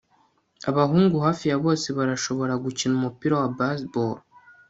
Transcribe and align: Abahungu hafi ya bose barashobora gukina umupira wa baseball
Abahungu 0.69 1.15
hafi 1.25 1.43
ya 1.51 1.57
bose 1.65 1.87
barashobora 1.97 2.53
gukina 2.63 2.93
umupira 2.99 3.33
wa 3.41 3.49
baseball 3.57 4.15